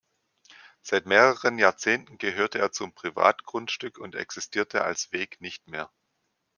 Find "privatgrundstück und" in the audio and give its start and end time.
2.91-4.15